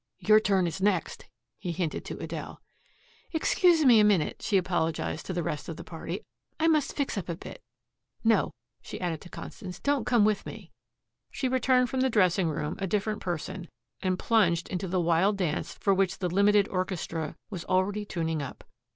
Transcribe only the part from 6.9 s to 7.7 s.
fix up a bit.